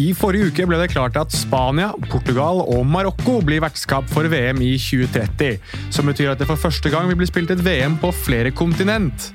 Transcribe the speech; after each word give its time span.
I 0.00 0.12
forrige 0.16 0.48
uke 0.48 0.64
ble 0.68 0.78
det 0.80 0.92
klart 0.94 1.16
at 1.20 1.34
Spania, 1.34 1.90
Portugal 2.08 2.62
og 2.62 2.86
Marokko 2.88 3.40
blir 3.44 3.60
vertskap 3.60 4.06
for 4.08 4.28
VM 4.30 4.62
i 4.64 4.72
2030. 4.80 5.58
Som 5.92 6.08
betyr 6.08 6.32
at 6.32 6.40
det 6.40 6.48
for 6.48 6.60
første 6.60 6.92
gang 6.92 7.08
vil 7.10 7.18
bli 7.20 7.28
spilt 7.28 7.52
et 7.52 7.64
VM 7.64 7.98
på 8.00 8.12
flere 8.14 8.54
kontinent. 8.54 9.30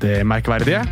Det 0.00 0.20
merkverdige? 0.26 0.82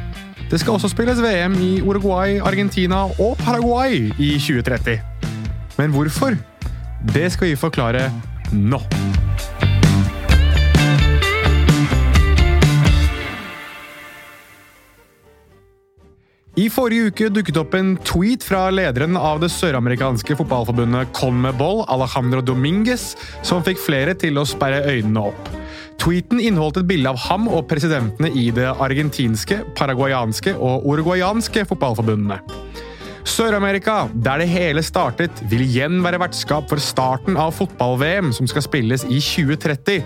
Det 0.48 0.60
skal 0.60 0.78
også 0.78 0.92
spilles 0.92 1.20
VM 1.20 1.58
i 1.60 1.72
Uruguay, 1.82 2.38
Argentina 2.40 3.04
og 3.20 3.36
Paraguay 3.42 4.08
i 4.18 4.34
2030. 4.38 5.00
Men 5.78 5.96
hvorfor? 5.96 6.38
Det 7.12 7.32
skal 7.32 7.52
vi 7.52 7.64
forklare 7.66 8.08
nå. 8.52 8.80
I 16.62 16.68
forrige 16.70 17.08
uke 17.10 17.28
dukket 17.32 17.56
opp 17.58 17.72
en 17.74 17.94
tweet 18.06 18.44
fra 18.46 18.68
lederen 18.70 19.16
av 19.18 19.40
det 19.42 19.48
søramerikanske 19.50 20.36
fotballforbundet 20.38 21.10
Conmebol, 21.16 21.80
Alejandro 21.90 22.42
Dominguez, 22.44 23.16
som 23.42 23.64
fikk 23.66 23.80
flere 23.82 24.14
til 24.14 24.38
å 24.38 24.44
sperre 24.46 24.84
øynene 24.92 25.24
opp. 25.32 25.50
Tweeten 25.98 26.38
inneholdt 26.38 26.78
et 26.78 26.86
bilde 26.86 27.10
av 27.10 27.18
ham 27.24 27.48
og 27.50 27.66
presidentene 27.72 28.30
i 28.38 28.50
det 28.54 28.68
argentinske, 28.70 29.58
paraguayanske 29.78 30.54
og 30.54 30.86
uruguayanske 30.92 31.66
fotballforbundene. 31.72 32.38
Sør-Amerika, 33.26 34.04
der 34.14 34.44
det 34.44 34.50
hele 34.52 34.86
startet, 34.86 35.42
vil 35.50 35.66
igjen 35.66 35.98
være 36.04 36.20
vertskap 36.22 36.70
for 36.70 36.82
starten 36.82 37.38
av 37.40 37.56
fotball-VM 37.58 38.30
som 38.36 38.46
skal 38.50 38.68
spilles 38.68 39.08
i 39.08 39.18
2030, 39.18 40.02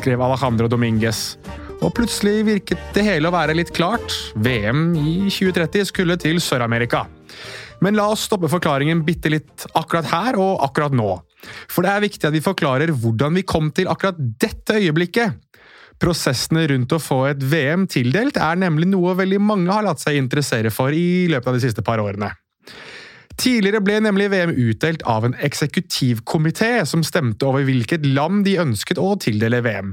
skrev 0.00 0.24
Alejandro 0.24 0.72
Dominguez. 0.72 1.34
Og 1.78 1.92
plutselig 1.94 2.42
virket 2.46 2.80
det 2.96 3.04
hele 3.06 3.30
å 3.30 3.34
være 3.34 3.54
litt 3.54 3.70
klart. 3.74 4.14
VM 4.34 4.90
i 4.98 5.14
2030 5.30 5.90
skulle 5.92 6.18
til 6.20 6.40
Sør-Amerika. 6.42 7.04
Men 7.84 7.94
la 7.94 8.08
oss 8.10 8.24
stoppe 8.26 8.50
forklaringen 8.50 9.04
bitte 9.06 9.30
litt 9.30 9.66
akkurat 9.78 10.08
her 10.10 10.38
og 10.42 10.64
akkurat 10.66 10.96
nå. 10.98 11.12
For 11.70 11.86
det 11.86 11.92
er 11.92 12.02
viktig 12.02 12.26
at 12.26 12.34
vi 12.34 12.42
forklarer 12.42 12.90
hvordan 12.90 13.38
vi 13.38 13.46
kom 13.46 13.70
til 13.74 13.90
akkurat 13.90 14.18
dette 14.18 14.80
øyeblikket. 14.80 15.38
Prosessene 16.02 16.66
rundt 16.70 16.94
å 16.94 17.00
få 17.02 17.24
et 17.30 17.42
VM 17.42 17.86
tildelt 17.90 18.38
er 18.42 18.58
nemlig 18.58 18.90
noe 18.90 19.14
veldig 19.18 19.40
mange 19.42 19.70
har 19.70 19.86
latt 19.86 20.02
seg 20.02 20.18
interessere 20.18 20.74
for 20.74 20.94
i 20.94 21.26
løpet 21.30 21.50
av 21.50 21.58
de 21.58 21.62
siste 21.62 21.86
par 21.86 22.02
årene. 22.02 22.30
Tidligere 23.38 23.78
ble 23.86 24.00
nemlig 24.02 24.26
VM 24.32 24.50
utdelt 24.50 25.04
av 25.06 25.22
en 25.28 25.34
eksekutivkomité 25.46 26.82
som 26.90 27.04
stemte 27.06 27.46
over 27.46 27.62
hvilket 27.68 28.02
land 28.06 28.42
de 28.48 28.56
ønsket 28.58 28.98
å 28.98 29.12
tildele 29.22 29.60
VM. 29.62 29.92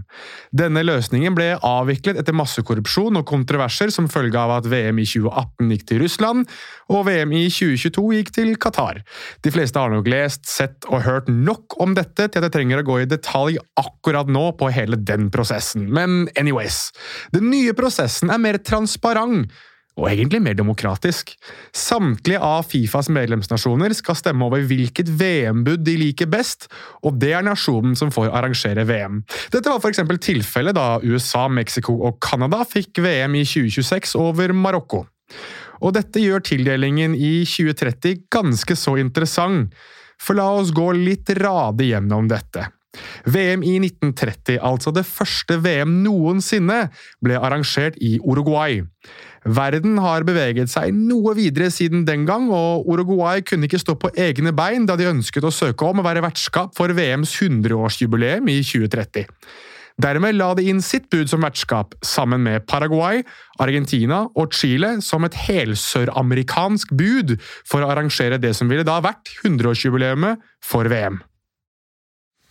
Denne 0.50 0.82
løsningen 0.82 1.36
ble 1.38 1.52
avviklet 1.60 2.18
etter 2.18 2.34
massekorrupsjon 2.38 3.20
og 3.20 3.28
kontroverser 3.30 3.94
som 3.94 4.10
følge 4.10 4.42
av 4.42 4.56
at 4.56 4.70
VM 4.72 4.98
i 5.04 5.06
2018 5.06 5.76
gikk 5.76 5.86
til 5.92 6.02
Russland, 6.02 6.50
og 6.90 7.06
VM 7.06 7.36
i 7.38 7.44
2022 7.54 8.08
gikk 8.18 8.34
til 8.34 8.50
Qatar. 8.62 9.04
De 9.46 9.54
fleste 9.54 9.82
har 9.82 9.94
nok 9.94 10.10
lest, 10.10 10.50
sett 10.50 10.90
og 10.90 11.06
hørt 11.06 11.30
nok 11.30 11.78
om 11.86 11.94
dette 11.98 12.26
til 12.26 12.42
at 12.42 12.50
jeg 12.50 12.56
trenger 12.58 12.82
å 12.82 12.88
gå 12.90 12.98
i 13.04 13.10
detalj 13.10 13.62
akkurat 13.78 14.32
nå 14.32 14.48
på 14.58 14.74
hele 14.74 14.98
den 14.98 15.30
prosessen. 15.34 15.86
Men 15.94 16.26
anyways, 16.34 16.90
den 17.36 17.52
nye 17.54 17.78
prosessen 17.78 18.34
er 18.34 18.42
mer 18.42 18.58
transparent 18.66 19.54
og 19.96 20.10
egentlig 20.10 20.42
mer 20.44 20.58
demokratisk. 20.58 21.32
Samtlige 21.76 22.42
av 22.44 22.68
Fifas 22.68 23.08
medlemsnasjoner 23.14 23.96
skal 23.96 24.18
stemme 24.20 24.48
over 24.48 24.66
hvilket 24.68 25.10
VM-bud 25.20 25.86
de 25.88 25.96
liker 26.02 26.30
best, 26.32 26.68
og 27.06 27.20
det 27.22 27.32
er 27.38 27.46
nasjonen 27.48 27.96
som 28.00 28.12
får 28.14 28.32
arrangere 28.36 28.86
VM. 28.88 29.22
Dette 29.54 29.72
var 29.72 29.80
f.eks. 29.80 30.04
tilfellet 30.26 30.76
da 30.76 31.00
USA, 31.04 31.48
Mexico 31.48 31.98
og 32.08 32.20
Canada 32.24 32.64
fikk 32.68 33.00
VM 33.06 33.40
i 33.40 33.46
2026 33.48 34.18
over 34.20 34.56
Marokko. 34.56 35.06
Og 35.84 35.96
dette 35.96 36.22
gjør 36.24 36.44
tildelingen 36.46 37.16
i 37.16 37.44
2030 37.48 38.28
ganske 38.32 38.78
så 38.80 38.96
interessant, 39.00 39.74
for 40.22 40.38
la 40.38 40.48
oss 40.60 40.72
gå 40.76 40.92
litt 40.96 41.30
rade 41.40 41.90
gjennom 41.90 42.30
dette. 42.32 42.70
VM 43.26 43.64
i 43.66 43.78
1930, 43.82 44.60
altså 44.62 44.94
det 44.96 45.06
første 45.08 45.60
VM 45.64 46.02
noensinne, 46.06 46.88
ble 47.24 47.40
arrangert 47.40 48.00
i 48.02 48.18
Uruguay. 48.24 48.82
Verden 49.46 50.00
har 50.02 50.26
beveget 50.26 50.72
seg 50.74 50.96
noe 50.98 51.36
videre 51.38 51.70
siden 51.74 52.02
den 52.08 52.26
gang, 52.26 52.50
og 52.50 52.88
Uruguay 52.90 53.44
kunne 53.46 53.70
ikke 53.70 53.82
stå 53.82 53.94
på 54.02 54.10
egne 54.18 54.56
bein 54.58 54.88
da 54.90 54.98
de 54.98 55.12
ønsket 55.12 55.46
å 55.46 55.54
søke 55.54 55.86
om 55.86 56.02
å 56.02 56.08
være 56.08 56.26
vertskap 56.26 56.74
for 56.78 56.90
VMs 56.98 57.38
100-årsjubileum 57.44 58.50
i 58.50 58.60
2030. 58.66 59.30
Dermed 60.02 60.36
la 60.36 60.50
de 60.58 60.66
inn 60.68 60.82
sitt 60.84 61.06
bud 61.14 61.30
som 61.32 61.46
vertskap, 61.46 61.94
sammen 62.04 62.42
med 62.44 62.66
Paraguay, 62.68 63.22
Argentina 63.64 64.26
og 64.36 64.52
Chile 64.58 64.98
som 65.06 65.24
et 65.24 65.38
helsøramerikansk 65.46 66.92
bud 67.00 67.38
for 67.64 67.86
å 67.86 67.94
arrangere 67.94 68.42
det 68.42 68.52
som 68.58 68.72
ville 68.72 68.84
da 68.88 68.98
vært 69.06 69.32
100-årsjubileet 69.46 70.44
for 70.66 70.92
VM. 70.92 71.22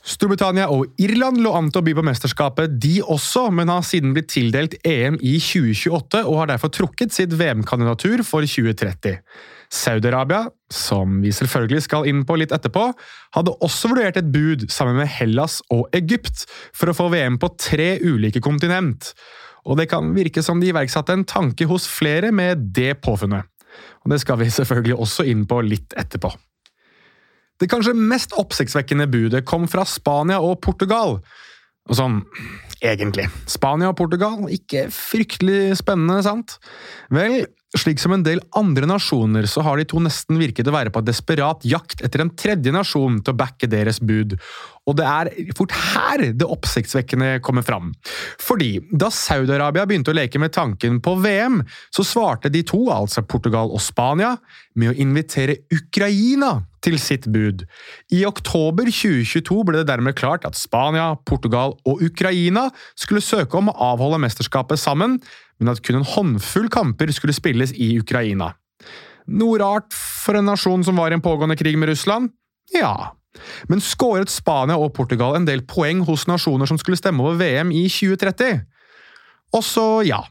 Storbritannia 0.05 0.67
og 0.69 0.91
Irland 1.01 1.39
lå 1.41 1.55
an 1.57 1.71
til 1.73 1.81
å 1.81 1.85
by 1.87 1.95
på 1.97 2.03
mesterskapet, 2.05 2.75
de 2.77 2.99
også, 3.01 3.47
men 3.57 3.71
har 3.73 3.85
siden 3.89 4.13
blitt 4.13 4.29
tildelt 4.35 4.77
EM 4.85 5.17
i 5.25 5.39
2028 5.41 6.21
og 6.29 6.41
har 6.43 6.51
derfor 6.53 6.73
trukket 6.77 7.15
sitt 7.17 7.33
VM-kandidatur 7.41 8.21
for 8.29 8.45
2030. 8.45 9.17
Saudi-Arabia, 9.73 10.45
som 10.69 11.17
vi 11.25 11.33
selvfølgelig 11.33 11.87
skal 11.87 12.09
inn 12.11 12.21
på 12.29 12.37
litt 12.37 12.53
etterpå, 12.53 12.91
hadde 13.35 13.57
også 13.65 13.95
vurdert 13.95 14.21
et 14.21 14.29
bud 14.29 14.69
sammen 14.69 15.01
med 15.01 15.09
Hellas 15.09 15.63
og 15.73 15.89
Egypt 15.97 16.45
for 16.77 16.93
å 16.93 16.99
få 17.01 17.09
VM 17.15 17.41
på 17.41 17.55
tre 17.57 17.95
ulike 18.05 18.45
kontinent. 18.45 19.15
Og 19.65 19.81
det 19.81 19.89
kan 19.89 20.13
virke 20.13 20.45
som 20.45 20.61
de 20.61 20.69
iverksatte 20.69 21.17
en 21.17 21.25
tanke 21.25 21.65
hos 21.71 21.89
flere 21.89 22.29
med 22.29 22.69
det 22.77 22.99
påfunnet. 23.01 23.49
Og 24.05 24.13
det 24.13 24.21
skal 24.21 24.37
vi 24.43 24.53
selvfølgelig 24.53 25.01
også 25.01 25.25
inn 25.33 25.49
på 25.49 25.65
litt 25.65 25.97
etterpå. 25.97 26.37
Det 27.61 27.71
kanskje 27.71 27.95
mest 27.97 28.35
oppsiktsvekkende 28.39 29.07
budet 29.11 29.45
kom 29.47 29.69
fra 29.71 29.87
Spania 29.89 30.41
og 30.43 30.59
Portugal. 30.65 31.21
Og 31.85 31.99
sånn, 31.99 32.23
egentlig. 32.81 33.27
Spania 33.51 33.91
og 33.93 33.99
Portugal, 33.99 34.47
ikke 34.53 34.87
fryktelig 34.93 35.77
spennende, 35.83 36.23
sant? 36.25 36.57
Vel, 37.13 37.45
slik 37.77 38.01
som 38.01 38.15
en 38.17 38.25
del 38.25 38.41
andre 38.57 38.89
nasjoner, 38.89 39.49
så 39.51 39.65
har 39.67 39.79
de 39.79 39.87
to 39.91 40.01
nesten 40.03 40.41
virket 40.41 40.71
å 40.71 40.75
være 40.75 40.93
på 40.95 41.03
desperat 41.05 41.67
jakt 41.69 42.01
etter 42.07 42.25
en 42.25 42.33
tredje 42.39 42.73
nasjon 42.75 43.21
til 43.21 43.35
å 43.35 43.39
backe 43.39 43.69
deres 43.71 44.01
bud, 44.01 44.39
og 44.85 44.97
det 44.99 45.05
er 45.09 45.31
fort 45.57 45.73
her 45.73 46.23
det 46.37 46.45
oppsiktsvekkende 46.45 47.39
kommer 47.45 47.65
fram. 47.65 47.93
Fordi 48.43 48.77
da 48.93 49.09
Saudi-Arabia 49.13 49.87
begynte 49.89 50.13
å 50.13 50.17
leke 50.17 50.41
med 50.41 50.53
tanken 50.53 51.01
på 51.05 51.17
VM, 51.25 51.63
så 51.95 52.05
svarte 52.05 52.53
de 52.53 52.61
to, 52.69 52.83
altså 52.93 53.25
Portugal 53.25 53.73
og 53.73 53.81
Spania, 53.85 54.35
med 54.77 54.93
å 54.93 54.99
invitere 55.01 55.63
Ukraina 55.73 56.59
til 56.85 56.99
sitt 57.01 57.31
bud. 57.33 57.65
I 58.13 58.27
oktober 58.29 58.91
2022 58.91 59.63
ble 59.65 59.81
det 59.81 59.89
dermed 59.89 60.19
klart 60.21 60.45
at 60.45 60.59
Spania, 60.59 61.15
Portugal 61.25 61.79
og 61.89 62.05
Ukraina 62.05 62.69
skulle 62.93 63.25
søke 63.25 63.57
om 63.57 63.73
å 63.73 63.79
avholde 63.95 64.21
mesterskapet 64.27 64.83
sammen, 64.83 65.17
men 65.57 65.73
at 65.73 65.81
kun 65.87 66.03
en 66.03 66.09
håndfull 66.13 66.69
kamper 66.69 67.09
skulle 67.15 67.37
spilles 67.37 67.73
i 67.73 67.95
Ukraina. 68.03 68.53
Noe 69.33 69.57
rart 69.63 69.95
for 69.97 70.37
en 70.37 70.51
nasjon 70.51 70.85
som 70.85 71.01
var 71.01 71.09
i 71.09 71.17
en 71.17 71.25
pågående 71.25 71.57
krig 71.57 71.79
med 71.81 71.95
Russland? 71.95 72.35
Ja, 72.75 73.15
men 73.71 73.83
skåret 73.83 74.33
Spania 74.33 74.77
og 74.81 74.93
Portugal 74.97 75.39
en 75.39 75.49
del 75.49 75.65
poeng 75.69 76.05
hos 76.07 76.29
nasjoner 76.31 76.71
som 76.71 76.79
skulle 76.81 76.99
stemme 77.01 77.25
over 77.25 77.39
VM 77.41 77.73
i 77.75 77.87
2030? 77.89 78.63
Også 79.55 79.87
ja. 80.09 80.23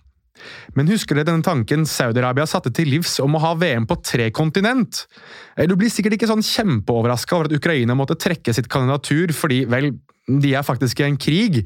Men 0.76 0.90
husker 0.90 1.16
dere 1.16 1.30
denne 1.30 1.46
tanken 1.46 1.86
Saudi-Arabia 1.88 2.46
satte 2.50 2.72
til 2.76 2.90
livs 2.92 3.16
om 3.24 3.38
å 3.38 3.44
ha 3.44 3.54
VM 3.60 3.86
på 3.90 4.00
tre 4.04 4.30
kontinent? 4.36 5.06
Eh, 5.56 5.68
du 5.70 5.76
blir 5.80 5.92
sikkert 5.94 6.18
ikke 6.18 6.30
sånn 6.32 6.44
kjempeoverraska 6.46 7.38
over 7.38 7.52
at 7.52 7.58
Ukraina 7.60 7.96
måtte 7.98 8.20
trekke 8.20 8.56
sitt 8.56 8.72
kandidatur 8.72 9.34
fordi, 9.38 9.64
vel, 9.70 9.94
de 10.28 10.56
er 10.56 10.66
faktisk 10.66 11.04
i 11.04 11.08
en 11.08 11.20
krig, 11.22 11.62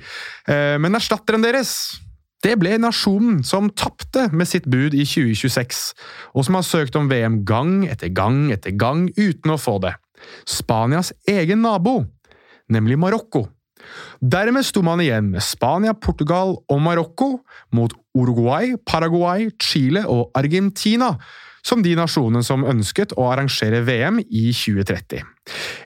eh, 0.49 0.75
men 0.81 0.99
erstatteren 0.99 1.45
deres 1.45 1.77
det 2.45 2.53
ble 2.61 2.75
nasjonen 2.77 3.39
som 3.45 3.71
tapte 3.73 4.27
med 4.29 4.45
sitt 4.45 4.67
bud 4.69 4.93
i 4.93 5.01
2026, 5.09 5.79
og 6.37 6.45
som 6.45 6.57
har 6.59 6.67
søkt 6.67 6.97
om 6.99 7.09
VM 7.09 7.41
gang 7.49 7.79
etter 7.89 8.11
gang 8.13 8.51
etter 8.53 8.75
gang 8.77 9.07
uten 9.17 9.55
å 9.55 9.57
få 9.57 9.79
det. 9.81 9.95
Spanias 10.47 11.13
egen 11.27 11.61
nabo, 11.65 12.01
nemlig 12.69 12.99
Marokko. 12.99 13.47
Dermed 14.19 14.65
sto 14.65 14.81
man 14.83 15.01
igjen 15.03 15.29
med 15.31 15.45
Spania, 15.45 15.93
Portugal 15.93 16.55
og 16.67 16.79
Marokko 16.81 17.37
mot 17.71 17.93
Uruguay, 18.17 18.73
Paraguay, 18.85 19.51
Chile 19.61 20.03
og 20.09 20.31
Argentina 20.35 21.13
som 21.67 21.81
de 21.83 21.93
nasjonene 21.97 22.43
som 22.45 22.65
ønsket 22.67 23.13
å 23.17 23.27
arrangere 23.31 23.81
VM 23.87 24.21
i 24.23 24.49
2030. 24.55 25.23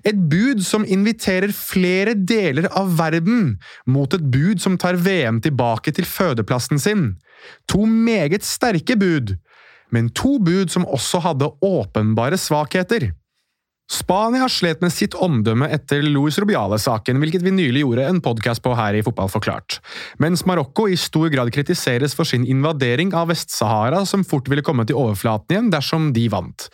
Et 0.07 0.17
bud 0.33 0.61
som 0.65 0.85
inviterer 0.85 1.53
flere 1.55 2.15
deler 2.15 2.67
av 2.77 2.91
verden 2.99 3.55
mot 3.89 4.13
et 4.13 4.25
bud 4.33 4.61
som 4.61 4.77
tar 4.81 4.99
VM 5.01 5.41
tilbake 5.43 5.93
til 5.95 6.07
fødeplassen 6.07 6.81
sin. 6.81 7.07
To 7.71 7.85
meget 7.85 8.45
sterke 8.45 8.97
bud, 8.99 9.35
men 9.91 10.11
to 10.15 10.37
bud 10.39 10.71
som 10.73 10.85
også 10.85 11.23
hadde 11.25 11.49
åpenbare 11.65 12.37
svakheter. 12.39 13.11
Spania 13.91 14.45
slet 14.47 14.79
med 14.79 14.93
sitt 14.93 15.17
omdømme 15.19 15.67
etter 15.75 15.99
Luis 16.05 16.37
Rubiales-saken, 16.39 17.17
hvilket 17.19 17.43
vi 17.43 17.51
nylig 17.51 17.81
gjorde 17.83 18.05
en 18.07 18.21
podkast 18.23 18.63
på 18.63 18.71
her 18.77 18.95
i 18.95 19.01
Fotball 19.03 19.27
forklart. 19.33 19.81
Mens 20.23 20.45
Marokko 20.47 20.85
i 20.87 20.95
stor 20.99 21.27
grad 21.33 21.51
kritiseres 21.51 22.15
for 22.15 22.27
sin 22.27 22.45
invadering 22.47 23.11
av 23.11 23.27
Vest-Sahara, 23.33 24.05
som 24.07 24.23
fort 24.23 24.47
ville 24.47 24.63
komme 24.63 24.87
til 24.87 24.95
overflaten 25.01 25.57
igjen 25.57 25.73
dersom 25.75 26.13
de 26.15 26.29
vant. 26.31 26.69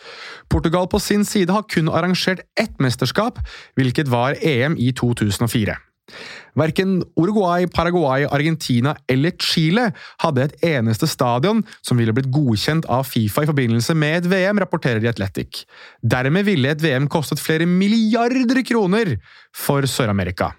Portugal 0.46 0.86
på 0.86 1.02
sin 1.02 1.26
side 1.26 1.50
har 1.50 1.66
kun 1.66 1.90
arrangert 1.90 2.46
ett 2.54 2.78
mesterskap, 2.78 3.42
hvilket 3.74 4.14
var 4.14 4.38
EM 4.38 4.78
i 4.78 4.92
2004. 4.94 5.74
Verken 6.58 6.98
Uruguay, 7.18 7.66
Paraguay, 7.70 8.26
Argentina 8.26 8.94
eller 9.08 9.34
Chile 9.42 9.88
hadde 10.22 10.46
et 10.46 10.64
eneste 10.74 11.08
stadion 11.10 11.62
som 11.82 12.00
ville 12.00 12.14
blitt 12.16 12.30
godkjent 12.34 12.88
av 12.90 13.06
Fifa 13.08 13.44
i 13.44 13.50
forbindelse 13.50 13.94
med 13.98 14.22
et 14.22 14.30
VM, 14.32 14.62
rapporterer 14.62 15.02
The 15.02 15.12
Athletic. 15.12 15.64
Dermed 16.02 16.48
ville 16.48 16.72
et 16.72 16.82
VM 16.82 17.08
kostet 17.12 17.42
flere 17.42 17.68
milliarder 17.68 18.62
kroner 18.66 19.16
for 19.54 19.86
Sør-Amerika. 19.86 20.52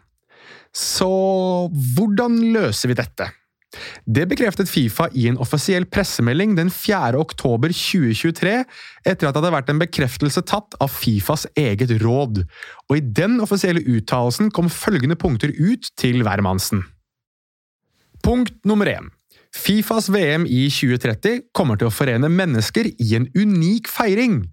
Så 0.75 1.09
hvordan 1.95 2.37
løser 2.53 2.91
vi 2.91 2.97
dette? 2.99 3.29
Det 4.05 4.25
bekreftet 4.29 4.69
Fifa 4.69 5.09
i 5.17 5.27
en 5.29 5.39
offisiell 5.41 5.85
pressemelding 5.89 6.55
den 6.57 6.71
4. 6.73 7.17
oktober 7.19 7.73
2023, 7.73 8.55
etter 9.05 9.27
at 9.27 9.35
det 9.35 9.41
hadde 9.41 9.53
vært 9.53 9.71
en 9.73 9.81
bekreftelse 9.81 10.43
tatt 10.47 10.77
av 10.81 10.91
Fifas 10.93 11.47
eget 11.59 11.91
råd, 12.03 12.43
og 12.89 12.97
i 12.97 13.03
den 13.03 13.39
offisielle 13.43 13.83
uttalelsen 13.83 14.51
kom 14.55 14.71
følgende 14.71 15.19
punkter 15.19 15.53
ut 15.57 15.91
til 15.99 16.23
hvermannsen. 16.25 16.85
Punkt 18.23 18.55
nummer 18.67 18.89
én. 18.91 19.09
Fifas 19.55 20.09
VM 20.13 20.45
i 20.45 20.67
2030 20.69 21.49
kommer 21.55 21.79
til 21.79 21.89
å 21.89 21.93
forene 21.93 22.29
mennesker 22.29 22.91
i 22.91 23.15
en 23.17 23.27
unik 23.33 23.89
feiring. 23.89 24.43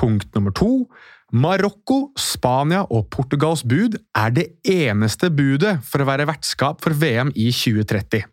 Punkt 0.00 0.32
nummer 0.34 0.54
to. 0.56 0.88
Marokko, 1.30 2.08
Spania 2.18 2.82
og 2.90 3.06
Portugals 3.14 3.62
bud 3.62 3.94
er 4.18 4.34
det 4.34 4.48
eneste 4.66 5.30
budet 5.30 5.76
for 5.86 6.02
å 6.02 6.08
være 6.08 6.26
vertskap 6.26 6.82
for 6.82 6.96
VM 6.98 7.30
i 7.38 7.52
2030. 7.54 8.26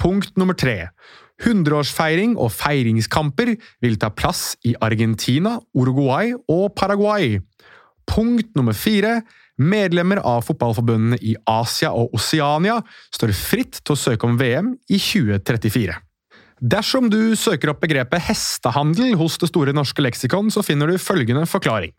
Punkt 0.00 0.36
nummer 0.40 0.56
tre. 0.58 0.92
Hundreårsfeiring 1.42 2.36
og 2.38 2.52
feiringskamper 2.54 3.54
vil 3.82 3.98
ta 3.98 4.12
plass 4.14 4.52
i 4.68 4.74
Argentina, 4.80 5.56
Uruguay 5.74 6.34
og 6.50 6.70
Paraguay. 6.78 7.40
Punkt 8.06 8.54
nummer 8.58 8.76
fire. 8.76 9.20
Medlemmer 9.62 10.22
av 10.24 10.46
fotballforbundene 10.46 11.18
i 11.22 11.34
Asia 11.48 11.92
og 11.94 12.14
Oceania 12.16 12.78
står 13.12 13.34
fritt 13.36 13.82
til 13.82 13.94
å 13.94 14.00
søke 14.00 14.26
om 14.26 14.38
VM 14.40 14.72
i 14.88 14.98
2034. 14.98 15.98
Dersom 16.62 17.08
du 17.10 17.34
søker 17.34 17.72
opp 17.72 17.82
begrepet 17.82 18.22
hestehandel 18.22 19.16
hos 19.18 19.34
Det 19.42 19.50
store 19.50 19.74
norske 19.74 20.02
leksikon, 20.04 20.50
så 20.50 20.62
finner 20.62 20.86
du 20.86 20.98
følgende 20.98 21.42
forklaring. 21.50 21.92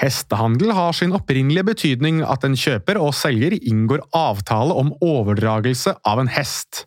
Hestehandel 0.00 0.72
har 0.74 0.94
sin 0.96 1.12
opprinnelige 1.14 1.66
betydning 1.68 2.22
at 2.24 2.44
en 2.46 2.56
kjøper 2.58 2.98
og 2.98 3.12
selger 3.14 3.54
inngår 3.60 4.02
avtale 4.16 4.74
om 4.78 4.90
overdragelse 5.04 5.94
av 6.08 6.22
en 6.22 6.30
hest. 6.32 6.84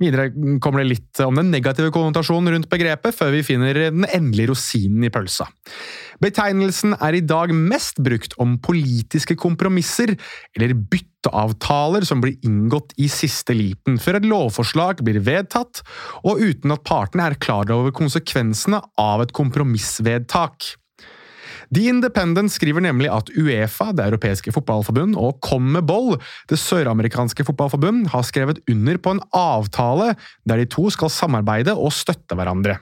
Videre 0.00 0.30
kommer 0.62 0.82
det 0.82 0.94
litt 0.94 1.22
om 1.22 1.38
den 1.38 1.52
negative 1.54 1.92
konnotasjonen 1.94 2.56
rundt 2.56 2.70
begrepet, 2.72 3.14
før 3.14 3.34
vi 3.36 3.44
finner 3.46 3.78
den 3.88 4.08
endelige 4.08 4.52
rosinen 4.52 5.06
i 5.06 5.12
pølsa. 5.12 5.46
Betegnelsen 6.18 6.96
er 6.98 7.14
i 7.14 7.22
dag 7.22 7.52
mest 7.54 8.00
brukt 8.02 8.34
om 8.42 8.56
politiske 8.64 9.36
kompromisser 9.38 10.16
eller 10.56 10.74
bytteavtaler 10.74 12.06
som 12.08 12.24
blir 12.24 12.40
inngått 12.46 12.96
i 12.98 13.06
siste 13.12 13.54
liten, 13.54 14.00
før 14.02 14.18
et 14.18 14.26
lovforslag 14.26 15.04
blir 15.06 15.22
vedtatt, 15.22 15.84
og 16.26 16.42
uten 16.42 16.74
at 16.74 16.82
partene 16.88 17.28
er 17.28 17.38
klar 17.38 17.70
over 17.70 17.94
konsekvensene 17.94 18.82
av 18.98 19.22
et 19.22 19.36
kompromissvedtak. 19.36 20.72
The 21.74 21.84
Independent 21.90 22.52
skriver 22.52 22.80
nemlig 22.84 23.10
at 23.12 23.28
Uefa, 23.36 23.90
det 23.92 24.06
europeiske 24.06 24.52
fotballforbund, 24.54 25.16
og 25.20 25.40
CONMEBOL, 25.44 26.16
det 26.48 26.58
søramerikanske 26.60 27.44
fotballforbund, 27.44 28.08
har 28.14 28.24
skrevet 28.24 28.62
under 28.70 29.00
på 29.02 29.16
en 29.16 29.22
avtale 29.36 30.14
der 30.48 30.62
de 30.62 30.68
to 30.72 30.88
skal 30.94 31.12
samarbeide 31.12 31.74
og 31.76 31.92
støtte 31.92 32.36
hverandre. 32.38 32.78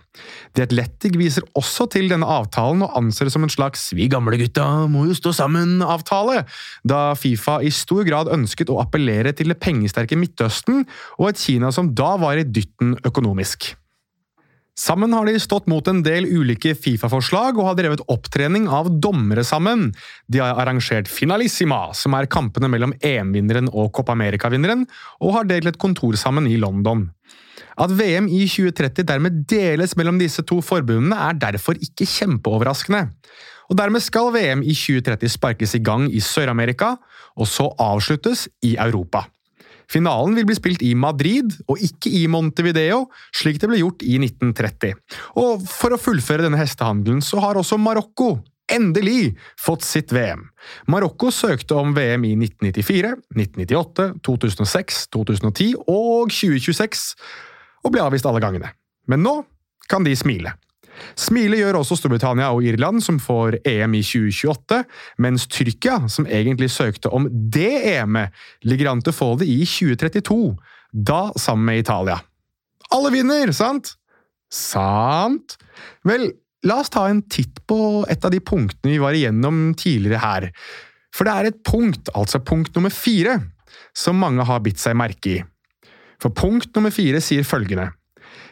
The 0.55 0.67
Athletic 0.69 1.17
viser 1.19 1.47
også 1.59 1.89
til 1.93 2.11
denne 2.13 2.29
avtalen 2.31 2.85
og 2.87 2.95
anser 2.99 3.27
det 3.27 3.35
som 3.35 3.43
en 3.43 3.53
slags 3.53 3.91
'vi 3.93 4.09
gamle 4.09 4.39
gutta 4.39 4.87
må 4.87 5.07
jo 5.07 5.15
stå 5.15 5.35
sammen'-avtale, 5.35 6.45
da 6.87 7.15
Fifa 7.15 7.59
i 7.63 7.71
stor 7.71 8.05
grad 8.05 8.31
ønsket 8.33 8.71
å 8.71 8.81
appellere 8.81 9.33
til 9.33 9.49
det 9.49 9.61
pengesterke 9.61 10.17
Midtøsten 10.17 10.87
og 11.19 11.29
et 11.29 11.43
Kina 11.43 11.73
som 11.73 11.95
da 11.95 12.17
var 12.17 12.39
i 12.39 12.45
dytten 12.45 12.97
økonomisk. 13.05 13.75
Sammen 14.77 15.15
har 15.17 15.25
de 15.25 15.39
stått 15.41 15.71
mot 15.73 15.87
en 15.89 16.03
del 16.05 16.27
ulike 16.29 16.75
Fifa-forslag 16.77 17.57
og 17.57 17.71
har 17.71 17.77
drevet 17.79 18.03
opptrening 18.13 18.67
av 18.69 18.91
dommere 19.01 19.41
sammen. 19.47 19.89
De 20.29 20.43
har 20.43 20.59
arrangert 20.61 21.09
Finalissima, 21.09 21.95
som 21.97 22.13
er 22.19 22.29
kampene 22.29 22.69
mellom 22.69 22.93
EM-vinneren 23.01 23.71
og 23.73 23.89
Copa 23.97 24.13
America-vinneren, 24.13 24.85
og 25.25 25.33
har 25.39 25.49
delt 25.49 25.73
et 25.73 25.81
kontor 25.81 26.19
sammen 26.21 26.45
i 26.51 26.59
London. 26.61 27.07
At 27.81 27.93
VM 27.97 28.29
i 28.29 28.45
2030 28.45 29.09
dermed 29.09 29.45
deles 29.49 29.97
mellom 29.97 30.21
disse 30.21 30.45
to 30.45 30.61
forbundene, 30.65 31.17
er 31.17 31.41
derfor 31.41 31.81
ikke 31.81 32.09
kjempeoverraskende. 32.09 33.07
Og 33.67 33.81
Dermed 33.81 34.05
skal 34.05 34.29
VM 34.35 34.61
i 34.63 34.77
2030 34.77 35.33
sparkes 35.33 35.75
i 35.75 35.83
gang 35.83 36.07
i 36.13 36.21
Sør-Amerika, 36.23 36.95
og 37.37 37.49
så 37.51 37.67
avsluttes 37.83 38.47
i 38.63 38.77
Europa. 38.77 39.25
Finalen 39.93 40.35
vil 40.39 40.49
bli 40.49 40.57
spilt 40.59 40.83
i 40.83 40.95
Madrid, 40.99 41.55
og 41.71 41.81
ikke 41.83 42.11
i 42.11 42.27
Montevideo, 42.31 43.07
slik 43.35 43.61
det 43.63 43.71
ble 43.71 43.81
gjort 43.81 44.03
i 44.07 44.19
1930. 44.19 44.97
Og 45.43 45.65
for 45.71 45.95
å 45.95 46.01
fullføre 46.01 46.47
denne 46.47 46.61
hestehandelen 46.61 47.23
så 47.25 47.43
har 47.45 47.59
også 47.61 47.79
Marokko 47.81 48.37
endelig 48.73 49.37
fått 49.61 49.85
sitt 49.87 50.13
VM. 50.15 50.49
Marokko 50.91 51.31
søkte 51.31 51.77
om 51.79 51.95
VM 51.97 52.27
i 52.27 52.35
1994, 52.35 53.15
1998, 53.37 54.09
2006, 54.27 55.03
2010 55.15 55.75
og 55.87 56.33
2026, 56.35 57.07
og 57.87 57.95
ble 57.95 58.03
avvist 58.03 58.27
alle 58.27 58.43
gangene. 58.43 58.73
Men 59.07 59.23
nå 59.23 59.37
kan 59.91 60.07
de 60.07 60.17
smile. 60.19 60.57
Smile 61.19 61.59
gjør 61.61 61.81
også 61.81 61.99
Storbritannia 61.99 62.49
og 62.55 62.65
Irland, 62.67 63.03
som 63.05 63.19
får 63.23 63.59
EM 63.67 63.97
i 63.99 64.03
2028, 64.05 64.81
mens 65.25 65.47
Tyrkia, 65.53 65.99
som 66.13 66.29
egentlig 66.29 66.71
søkte 66.75 67.13
om 67.15 67.29
det 67.31 67.73
EM-et, 67.97 68.35
ligger 68.67 68.93
an 68.93 69.03
til 69.05 69.15
å 69.15 69.17
få 69.17 69.31
det 69.41 69.49
i 69.51 69.61
2032, 69.67 70.41
da 70.93 71.21
sammen 71.41 71.71
med 71.71 71.85
Italia. 71.85 72.19
Alle 72.95 73.13
vinner, 73.15 73.53
sant? 73.57 73.95
Sant? 74.53 75.57
Vel, 76.07 76.31
la 76.67 76.81
oss 76.83 76.93
ta 76.93 77.09
en 77.11 77.23
titt 77.23 77.61
på 77.67 78.07
et 78.11 78.25
av 78.25 78.33
de 78.33 78.41
punktene 78.41 78.95
vi 78.95 79.03
var 79.03 79.17
igjennom 79.17 79.75
tidligere 79.79 80.23
her. 80.23 80.49
For 81.15 81.27
det 81.27 81.35
er 81.35 81.51
et 81.51 81.61
punkt, 81.67 82.11
altså 82.15 82.43
punkt 82.45 82.77
nummer 82.77 82.93
fire, 82.95 83.41
som 83.97 84.19
mange 84.21 84.45
har 84.47 84.63
bitt 84.65 84.81
seg 84.81 84.97
merke 84.99 85.39
i. 85.39 85.39
For 86.23 86.33
punkt 86.33 86.73
nummer 86.77 86.95
fire 86.95 87.21
sier 87.25 87.47
følgende 87.47 87.91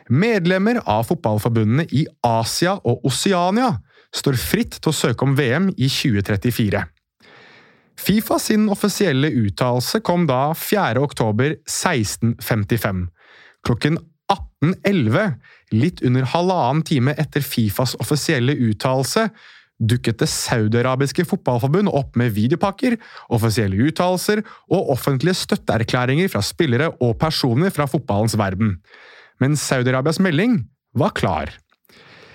Medlemmer 0.08 0.80
av 0.84 1.06
fotballforbundene 1.08 1.86
i 1.92 2.04
Asia 2.24 2.76
og 2.84 3.04
Oceania 3.08 3.72
står 4.14 4.38
fritt 4.38 4.78
til 4.78 4.92
å 4.92 4.96
søke 4.96 5.26
om 5.26 5.34
VM 5.38 5.70
i 5.74 5.88
2034. 5.90 6.84
Fifa 8.04 8.38
sin 8.42 8.66
offisielle 8.72 9.30
uttalelse 9.44 10.00
kom 10.04 10.26
da 10.28 10.48
4. 10.58 11.00
oktober 11.02 11.56
1655. 11.62 13.06
Klokken 13.64 13.98
18.11, 14.32 15.34
litt 15.76 16.02
under 16.04 16.26
halvannen 16.34 16.82
time 16.86 17.14
etter 17.20 17.44
Fifas 17.44 17.94
offisielle 18.02 18.56
uttalelse, 18.66 19.28
dukket 19.78 20.20
det 20.22 20.28
saudiarabiske 20.30 21.24
fotballforbund 21.28 21.90
opp 21.90 22.14
med 22.18 22.34
videopakker, 22.36 22.96
offisielle 23.34 23.88
uttalelser 23.88 24.44
og 24.70 24.92
offentlige 24.94 25.36
støtteerklæringer 25.42 26.30
fra 26.32 26.42
spillere 26.46 26.92
og 27.02 27.16
personer 27.20 27.74
fra 27.74 27.88
fotballens 27.90 28.38
verden 28.38 28.78
men 29.42 29.58
Saudi-Arabias 29.58 30.20
melding 30.22 30.62
var 30.94 31.14
klar. 31.16 31.52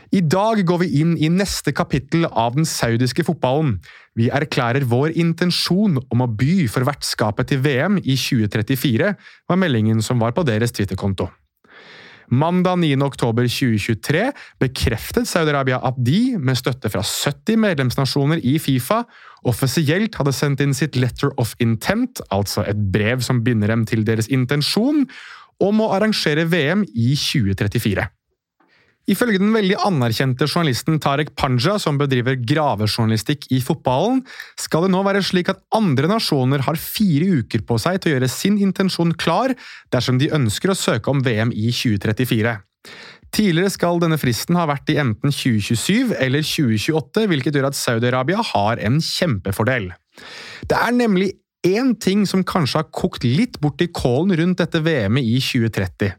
I 0.10 0.24
dag 0.25 0.63
går 0.65 0.79
vi 0.82 1.03
inn 1.03 1.12
i 1.22 1.29
neste 1.29 1.70
kapittel 1.75 2.25
av 2.25 2.56
den 2.56 2.65
saudiske 2.65 3.22
fotballen. 3.27 3.75
Vi 4.18 4.32
erklærer 4.34 4.88
vår 4.89 5.13
intensjon 5.22 6.00
om 6.01 6.24
å 6.25 6.29
by 6.39 6.65
for 6.72 6.88
vertskapet 6.88 7.51
til 7.51 7.62
VM 7.62 8.00
i 8.01 8.18
2034, 8.18 9.12
var 9.50 9.62
meldingen 9.62 10.01
som 10.01 10.18
var 10.22 10.34
på 10.34 10.48
deres 10.50 10.74
Twitter-konto. 10.74 11.29
Mandag 12.29 12.77
9. 12.77 12.98
oktober 13.01 13.48
2023 13.50 14.27
bekreftet 14.62 15.29
Saudi-Arabia 15.29 15.79
at 15.82 15.98
de, 15.98 16.38
med 16.38 16.60
støtte 16.60 16.91
fra 16.94 17.01
70 17.01 17.58
medlemsnasjoner 17.58 18.41
i 18.46 18.60
Fifa, 18.62 19.01
offisielt 19.50 20.18
hadde 20.20 20.34
sendt 20.36 20.62
inn 20.62 20.75
sitt 20.77 20.98
letter 21.00 21.34
of 21.41 21.56
intent, 21.63 22.22
altså 22.29 22.65
et 22.70 22.77
brev 22.94 23.24
som 23.25 23.41
binder 23.46 23.74
dem 23.74 23.86
til 23.89 24.06
deres 24.06 24.29
intensjon, 24.29 25.08
om 25.63 25.84
å 25.84 25.92
arrangere 25.96 26.48
VM 26.50 26.86
i 26.94 27.12
2034. 27.20 28.08
Ifølge 29.10 29.39
den 29.42 29.54
veldig 29.56 29.78
anerkjente 29.88 30.46
journalisten 30.46 31.00
Tarek 31.01 31.32
Panja, 31.39 31.80
som 31.82 31.98
bedriver 31.98 32.38
gravejournalistikk 32.38 33.48
i 33.56 33.62
fotballen, 33.66 34.22
skal 34.60 34.86
det 34.86 34.92
nå 34.94 35.01
være 35.08 35.24
slik 35.25 35.50
at 35.50 35.63
andre 35.75 36.12
nasjoner 36.12 36.62
har 36.68 36.78
fire 36.78 37.42
uker 37.42 37.63
på 37.66 37.80
seg 37.82 37.98
til 37.98 38.12
å 38.12 38.16
gjøre 38.18 38.30
sin 38.30 38.60
intensjon 38.62 39.16
klar 39.18 39.56
dersom 39.94 40.22
de 40.22 40.30
ønsker 40.36 40.74
å 40.74 40.78
søke 40.78 41.10
om 41.10 41.24
VM 41.25 41.54
i 41.56 41.72
2034. 41.74 42.54
Tidligere 43.34 43.74
skal 43.74 44.00
denne 44.01 44.18
fristen 44.22 44.58
ha 44.58 44.68
vært 44.70 44.89
i 44.94 45.00
enten 45.01 45.34
2027 45.34 46.16
eller 46.18 46.46
2028, 46.46 47.25
hvilket 47.30 47.58
gjør 47.58 47.70
at 47.70 47.78
Saudi-Arabia 47.78 48.46
har 48.54 48.82
en 48.86 48.98
kjempefordel. 49.01 49.92
Det 50.70 50.78
er 50.78 50.94
nemlig 50.94 51.34
én 51.68 51.96
ting 52.00 52.25
som 52.28 52.46
kanskje 52.48 52.82
har 52.82 52.92
kokt 52.96 53.25
litt 53.28 53.60
bort 53.60 53.82
i 53.84 53.89
kålen 53.92 54.36
rundt 54.39 54.62
dette 54.62 54.82
VM-et 54.84 55.28
i 55.28 55.39
2030. 55.44 56.16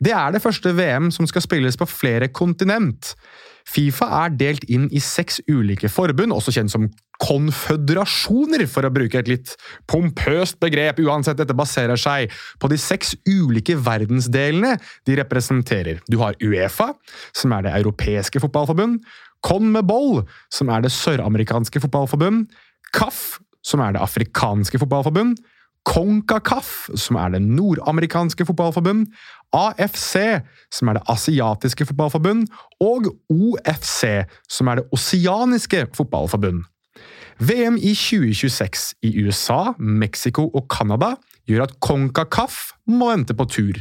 Det 0.00 0.14
er 0.14 0.32
det 0.32 0.40
første 0.40 0.72
VM 0.72 1.10
som 1.12 1.26
skal 1.28 1.44
spilles 1.44 1.76
på 1.76 1.88
flere 1.90 2.30
kontinent. 2.32 3.12
Fifa 3.68 4.06
er 4.22 4.32
delt 4.38 4.64
inn 4.72 4.86
i 4.94 5.00
seks 5.02 5.42
ulike 5.50 5.90
forbund, 5.92 6.32
også 6.32 6.54
kjent 6.56 6.72
som 6.72 6.86
konføderasjoner, 7.20 8.64
for 8.70 8.86
å 8.86 8.92
bruke 8.94 9.20
et 9.20 9.28
litt 9.28 9.52
pompøst 9.90 10.56
begrep. 10.62 11.02
Uansett, 11.04 11.36
dette 11.36 11.56
baserer 11.58 12.00
seg 12.00 12.32
på 12.62 12.70
de 12.72 12.78
seks 12.80 13.12
ulike 13.28 13.76
verdensdelene 13.76 14.78
de 15.04 15.18
representerer. 15.20 16.00
Du 16.08 16.16
har 16.22 16.38
Uefa, 16.40 16.94
som 17.36 17.52
er 17.58 17.66
det 17.66 17.74
europeiske 17.82 18.40
fotballforbund, 18.40 19.02
CONMEBOL, 19.44 20.24
som 20.50 20.72
er 20.72 20.86
det 20.86 20.94
søramerikanske 20.94 21.82
fotballforbund, 21.84 22.48
CAF, 22.96 23.36
som 23.68 23.82
er 23.84 23.94
det 23.94 24.02
afrikanske 24.04 24.80
fotballforbund, 24.80 25.36
CONCACAF, 25.88 26.88
som 26.98 27.16
er 27.20 27.32
det 27.32 27.42
nordamerikanske 27.44 28.44
fotballforbund, 28.48 29.06
AFC, 29.56 30.42
som 30.74 30.90
er 30.90 30.98
det 30.98 31.04
asiatiske 31.08 31.86
fotballforbund, 31.88 32.48
og 32.84 33.08
OFC, 33.32 34.26
som 34.50 34.68
er 34.68 34.80
det 34.80 34.88
oseaniske 34.92 35.86
fotballforbund. 35.96 36.66
VM 37.38 37.78
i 37.78 37.94
2026 37.94 38.98
i 39.06 39.12
USA, 39.22 39.72
Mexico 39.78 40.48
og 40.50 40.66
Canada 40.72 41.14
gjør 41.48 41.68
at 41.68 41.76
CONCACAF 41.84 42.58
må 42.90 43.12
vente 43.12 43.36
på 43.38 43.46
tur. 43.48 43.78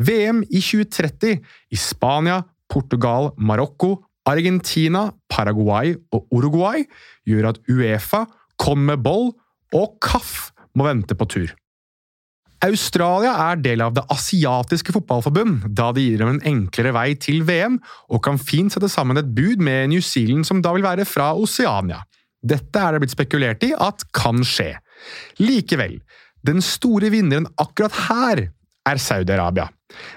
VM 0.00 0.42
i 0.48 0.60
2030 0.60 1.36
i 1.70 1.78
Spania, 1.78 2.40
Portugal, 2.72 3.30
Marokko, 3.38 4.00
Argentina, 4.26 5.10
Paraguay 5.30 5.94
og 6.10 6.26
Uruguay 6.34 6.82
gjør 7.28 7.52
at 7.52 7.60
Uefa, 7.70 8.24
CONMEBOL 8.62 9.30
og 9.76 9.94
Kaff 10.04 10.50
må 10.76 10.86
vente 10.88 11.16
på 11.18 11.28
tur. 11.28 11.54
Australia 12.64 13.34
er 13.50 13.60
del 13.60 13.82
av 13.84 13.92
det 13.96 14.04
asiatiske 14.12 14.94
fotballforbund, 14.94 15.66
da 15.76 15.90
det 15.92 16.06
gir 16.06 16.22
dem 16.22 16.32
en 16.32 16.44
enklere 16.48 16.94
vei 16.96 17.10
til 17.20 17.42
VM, 17.46 17.76
og 18.08 18.22
kan 18.24 18.40
fint 18.40 18.72
sette 18.72 18.88
sammen 18.92 19.20
et 19.20 19.28
bud 19.36 19.60
med 19.62 19.92
New 19.92 20.00
Zealand, 20.00 20.46
som 20.48 20.62
da 20.64 20.72
vil 20.74 20.86
være 20.86 21.04
fra 21.08 21.34
Oceania. 21.36 22.00
Dette 22.40 22.80
er 22.80 22.94
det 22.94 23.02
blitt 23.04 23.14
spekulert 23.16 23.66
i 23.66 23.74
at 23.76 24.06
kan 24.16 24.40
skje. 24.46 24.72
Likevel, 25.42 25.98
den 26.46 26.62
store 26.64 27.10
vinneren 27.12 27.48
akkurat 27.60 27.96
her 28.08 28.46
er 28.86 29.00
Saudi-Arabia. 29.02 29.68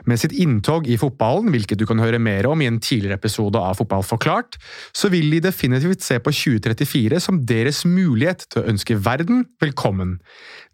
Med 0.09 0.19
sitt 0.19 0.33
inntog 0.35 0.87
i 0.89 0.97
fotballen, 0.99 1.51
hvilket 1.53 1.79
du 1.79 1.85
kan 1.87 2.01
høre 2.01 2.19
mer 2.21 2.47
om 2.49 2.61
i 2.61 2.67
en 2.69 2.79
tidligere 2.83 3.19
episode 3.19 3.59
av 3.61 3.77
Fotball 3.79 4.03
forklart, 4.05 4.57
så 4.95 5.11
vil 5.13 5.29
de 5.31 5.43
definitivt 5.45 6.03
se 6.03 6.17
på 6.19 6.33
2034 6.33 7.21
som 7.23 7.41
deres 7.49 7.83
mulighet 7.87 8.47
til 8.49 8.63
å 8.63 8.69
ønske 8.73 8.97
verden 9.05 9.45
velkommen. 9.61 10.17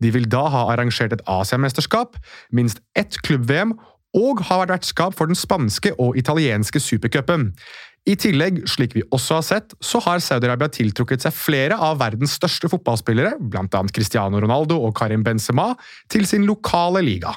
De 0.03 0.13
vil 0.15 0.29
da 0.31 0.45
ha 0.53 0.67
arrangert 0.73 1.15
et 1.15 1.25
Asiamesterskap, 1.29 2.17
minst 2.55 2.81
ett 2.97 3.19
klubb-VM 3.25 3.75
og 4.15 4.45
ha 4.47 4.61
vært 4.61 4.77
vertskap 4.77 5.17
for 5.17 5.27
den 5.27 5.37
spanske 5.37 5.91
og 5.99 6.15
italienske 6.19 6.79
supercupen. 6.79 7.51
I 8.05 8.13
tillegg, 8.21 8.61
slik 8.69 8.93
vi 8.93 9.01
også 9.15 9.39
har 9.39 9.45
sett, 9.45 9.73
så 9.81 9.99
har 10.05 10.21
Saudi-Arabia 10.21 10.69
tiltrukket 10.71 11.25
seg 11.25 11.33
flere 11.33 11.79
av 11.81 11.97
verdens 11.99 12.35
største 12.37 12.69
fotballspillere, 12.69 13.39
blant 13.41 13.73
annet 13.75 13.95
Cristiano 13.95 14.39
Ronaldo 14.39 14.77
og 14.85 14.93
Karim 14.97 15.25
Benzema, 15.25 15.71
til 16.13 16.27
sin 16.29 16.45
lokale 16.45 17.01
liga. 17.03 17.33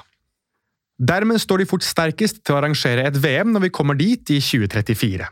Dermed 0.99 1.39
står 1.39 1.63
de 1.63 1.71
fort 1.71 1.85
sterkest 1.87 2.41
til 2.43 2.57
å 2.57 2.59
arrangere 2.59 3.05
et 3.07 3.19
VM 3.23 3.53
når 3.55 3.69
vi 3.69 3.75
kommer 3.75 3.99
dit 3.99 4.35
i 4.35 4.41
2034. 4.43 5.29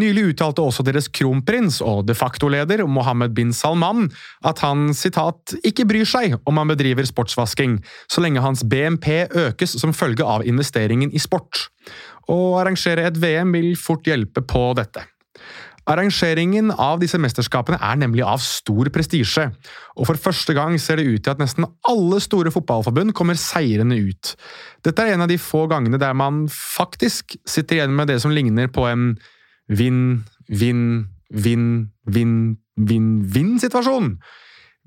Nylig 0.00 0.22
uttalte 0.30 0.64
også 0.64 0.84
deres 0.86 1.08
kronprins 1.12 1.80
og 1.84 2.06
de 2.08 2.16
facto-leder 2.16 2.82
Mohammed 2.88 3.34
bin 3.36 3.52
Salman 3.56 4.08
at 4.46 4.62
han 4.64 4.90
citat, 4.96 5.56
ikke 5.66 5.86
bryr 5.88 6.08
seg 6.08 6.36
om 6.48 6.60
han 6.60 6.70
bedriver 6.70 7.08
sportsvasking, 7.08 7.78
så 8.12 8.24
lenge 8.24 8.44
hans 8.44 8.64
BNP 8.64 9.08
økes 9.48 9.76
som 9.80 9.96
følge 9.96 10.24
av 10.24 10.46
investeringen 10.48 11.12
i 11.12 11.20
sport. 11.20 11.68
Å 12.30 12.60
arrangere 12.60 13.08
et 13.08 13.20
VM 13.20 13.52
vil 13.56 13.72
fort 13.80 14.06
hjelpe 14.08 14.44
på 14.44 14.70
dette. 14.78 15.04
Arrangeringen 15.90 16.70
av 16.70 17.00
disse 17.02 17.18
mesterskapene 17.18 17.80
er 17.82 17.98
nemlig 17.98 18.22
av 18.22 18.38
stor 18.44 18.90
prestisje, 18.94 19.48
og 19.98 20.06
for 20.06 20.20
første 20.20 20.54
gang 20.54 20.76
ser 20.78 21.00
det 21.00 21.08
ut 21.08 21.24
til 21.24 21.32
at 21.32 21.40
nesten 21.42 21.66
alle 21.90 22.20
store 22.22 22.52
fotballforbund 22.54 23.14
kommer 23.16 23.38
seirende 23.40 23.98
ut. 23.98 24.34
Dette 24.86 25.02
er 25.02 25.16
en 25.16 25.24
av 25.24 25.30
de 25.30 25.38
få 25.40 25.64
gangene 25.70 25.98
der 25.98 26.14
man 26.14 26.44
faktisk 26.52 27.34
sitter 27.48 27.80
igjen 27.80 27.96
med 27.96 28.12
det 28.12 28.20
som 28.22 28.34
ligner 28.34 28.70
på 28.70 28.86
en 28.86 29.14
vinn, 29.66 30.20
vinn, 30.46 30.84
vinn, 31.30 31.66
vinn, 32.06 32.36
vinn-vinn-situasjon. 32.78 34.14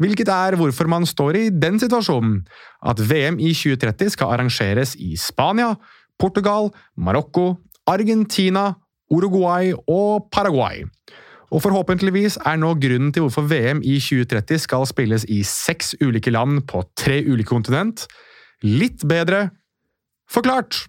Hvilket 0.01 0.29
er 0.33 0.57
hvorfor 0.57 0.87
man 0.89 1.05
står 1.07 1.37
i 1.37 1.43
den 1.53 1.77
situasjonen, 1.81 2.39
at 2.81 3.01
VM 3.01 3.37
i 3.43 3.51
2030 3.53 4.15
skal 4.15 4.33
arrangeres 4.33 4.95
i 4.97 5.13
Spania, 5.19 5.73
Portugal, 6.19 6.71
Marokko, 6.97 7.57
Argentina, 7.89 8.71
Uruguay 9.11 9.73
og 9.87 10.29
Paraguay. 10.31 10.83
Og 11.53 11.61
forhåpentligvis 11.61 12.39
er 12.45 12.57
nå 12.57 12.73
grunnen 12.81 13.11
til 13.13 13.25
hvorfor 13.25 13.45
VM 13.49 13.83
i 13.85 13.99
2030 14.01 14.63
skal 14.63 14.87
spilles 14.89 15.25
i 15.29 15.43
seks 15.45 15.93
ulike 16.01 16.33
land 16.33 16.63
på 16.69 16.81
tre 16.97 17.21
ulike 17.27 17.51
kontinent, 17.51 18.07
litt 18.63 19.05
bedre 19.05 19.49
forklart. 20.31 20.87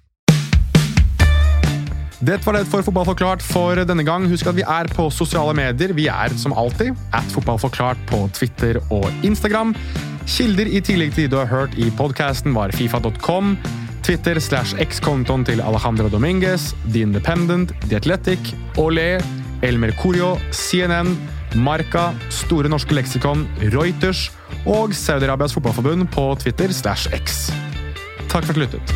Dette 2.25 2.47
var 2.47 2.57
det 2.57 2.65
for 2.71 2.81
Fotball 2.87 3.05
forklart 3.05 3.43
for 3.45 3.77
denne 3.85 4.05
gang. 4.07 4.25
Husk 4.31 4.49
at 4.49 4.57
vi 4.57 4.65
er 4.65 4.89
på 4.97 5.11
sosiale 5.13 5.53
medier. 5.59 5.93
Vi 5.93 6.07
er 6.09 6.33
som 6.41 6.55
alltid 6.57 6.95
at 7.13 7.27
Fotballforklart 7.35 8.01
på 8.09 8.23
Twitter 8.33 8.81
og 8.95 9.11
Instagram. 9.27 9.75
Kilder 10.25 10.71
i 10.71 10.81
tillegg 10.81 11.13
til 11.13 11.27
de 11.27 11.35
du 11.35 11.41
har 11.43 11.51
hørt 11.51 11.77
i 11.77 11.91
podkasten, 11.99 12.55
var 12.57 12.73
fifa.com. 12.73 13.59
Twitter 14.05 14.37
slash 14.41 14.77
X-kontoen 14.77 15.47
til 15.49 15.63
Alejandro 15.65 16.11
Dominguez, 16.13 16.75
The 16.93 17.01
Independent, 17.01 17.73
The 17.89 17.97
Athletic, 17.97 18.53
Olé, 18.77 19.17
El 19.63 19.79
Mercurio, 19.81 20.37
CNN, 20.53 21.17
Marca, 21.57 22.11
Store 22.29 22.69
norske 22.69 22.93
leksikon, 22.95 23.47
Reuters 23.73 24.27
og 24.67 24.93
Saudi-Arabias 24.93 25.57
fotballforbund 25.57 26.11
på 26.13 26.27
Twitter 26.43 26.73
slash 26.73 27.09
X. 27.17 27.49
Takk 28.29 28.45
for 28.45 28.53
at 28.53 28.57
du 28.57 28.61
lyttet. 28.61 28.93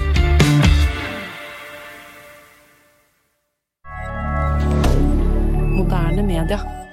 Moderne 5.78 6.22
media. 6.22 6.88